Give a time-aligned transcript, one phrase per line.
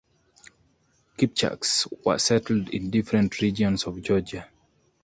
[1.15, 4.49] Kipchaks were settled in different regions of Georgia.